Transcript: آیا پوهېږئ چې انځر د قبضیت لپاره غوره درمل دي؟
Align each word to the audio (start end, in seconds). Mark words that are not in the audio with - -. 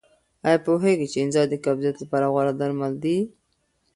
آیا 0.45 0.59
پوهېږئ 0.65 1.07
چې 1.11 1.17
انځر 1.23 1.45
د 1.49 1.55
قبضیت 1.65 1.95
لپاره 1.99 2.25
غوره 2.33 2.53
درمل 2.59 2.93
دي؟ 3.03 3.17